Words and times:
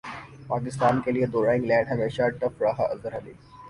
پاکستان 0.47 1.01
کیلئے 1.01 1.25
دورہ 1.33 1.49
انگلینڈ 1.49 1.91
ہمیشہ 1.91 2.29
ٹف 2.39 2.61
رہا 2.61 2.83
اظہر 2.85 3.17
علی 3.17 3.33